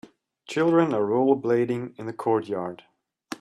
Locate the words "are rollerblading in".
0.95-2.07